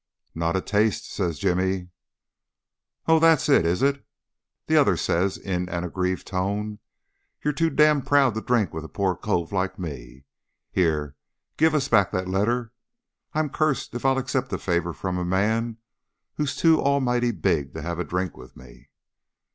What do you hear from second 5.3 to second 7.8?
in an aggrieved tone. "You're too